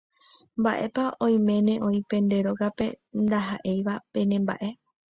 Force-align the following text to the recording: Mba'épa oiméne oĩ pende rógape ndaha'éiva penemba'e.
Mba'épa 0.59 1.03
oiméne 1.25 1.73
oĩ 1.87 1.97
pende 2.09 2.37
rógape 2.45 2.87
ndaha'éiva 3.23 3.93
penemba'e. 4.11 4.69